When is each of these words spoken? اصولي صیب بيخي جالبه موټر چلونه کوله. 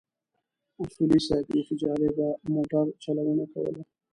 اصولي 0.81 1.19
صیب 1.27 1.45
بيخي 1.53 1.75
جالبه 1.81 2.27
موټر 2.53 2.85
چلونه 3.03 3.43
کوله. 3.53 3.81